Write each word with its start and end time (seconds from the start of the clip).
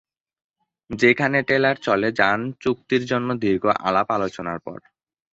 যেখানে 0.89 1.37
টেলার 1.41 1.75
চলে 1.81 2.09
যান 2.11 2.39
চুক্তির 2.59 3.03
জন্য 3.05 3.29
দীর্ঘ 3.35 3.65
আলাপ-আলোচনার 3.81 4.59
পর। 4.59 4.79